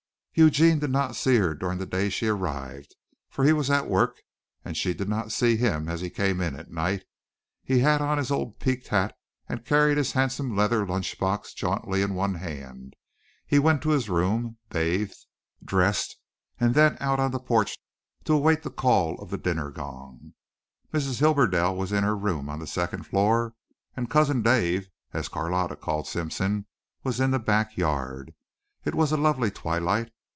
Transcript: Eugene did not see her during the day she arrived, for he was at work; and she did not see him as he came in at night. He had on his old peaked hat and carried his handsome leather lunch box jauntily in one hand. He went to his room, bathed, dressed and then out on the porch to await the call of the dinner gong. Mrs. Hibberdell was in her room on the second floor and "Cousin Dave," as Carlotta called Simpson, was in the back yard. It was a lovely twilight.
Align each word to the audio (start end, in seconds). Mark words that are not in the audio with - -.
Eugene 0.33 0.79
did 0.79 0.89
not 0.89 1.13
see 1.13 1.35
her 1.35 1.53
during 1.53 1.77
the 1.77 1.85
day 1.85 2.07
she 2.09 2.27
arrived, 2.27 2.95
for 3.29 3.43
he 3.43 3.51
was 3.51 3.69
at 3.69 3.89
work; 3.89 4.21
and 4.63 4.77
she 4.77 4.93
did 4.93 5.09
not 5.09 5.29
see 5.29 5.57
him 5.57 5.89
as 5.89 5.99
he 5.99 6.09
came 6.09 6.39
in 6.39 6.55
at 6.55 6.71
night. 6.71 7.03
He 7.65 7.79
had 7.79 8.01
on 8.01 8.17
his 8.17 8.31
old 8.31 8.57
peaked 8.57 8.87
hat 8.87 9.13
and 9.49 9.65
carried 9.65 9.97
his 9.97 10.13
handsome 10.13 10.55
leather 10.55 10.87
lunch 10.87 11.19
box 11.19 11.53
jauntily 11.53 12.01
in 12.01 12.15
one 12.15 12.35
hand. 12.35 12.95
He 13.45 13.59
went 13.59 13.81
to 13.81 13.89
his 13.89 14.09
room, 14.09 14.55
bathed, 14.69 15.17
dressed 15.61 16.15
and 16.57 16.73
then 16.75 16.95
out 17.01 17.19
on 17.19 17.31
the 17.31 17.39
porch 17.39 17.77
to 18.23 18.31
await 18.33 18.63
the 18.63 18.71
call 18.71 19.19
of 19.21 19.31
the 19.31 19.37
dinner 19.37 19.69
gong. 19.69 20.33
Mrs. 20.93 21.19
Hibberdell 21.19 21.75
was 21.75 21.91
in 21.91 22.05
her 22.05 22.15
room 22.15 22.47
on 22.47 22.59
the 22.59 22.67
second 22.67 23.03
floor 23.05 23.53
and 23.97 24.09
"Cousin 24.09 24.41
Dave," 24.41 24.87
as 25.11 25.27
Carlotta 25.27 25.75
called 25.75 26.07
Simpson, 26.07 26.67
was 27.03 27.19
in 27.19 27.31
the 27.31 27.37
back 27.39 27.75
yard. 27.75 28.33
It 28.85 28.95
was 28.95 29.11
a 29.11 29.17
lovely 29.17 29.51
twilight. 29.51 30.09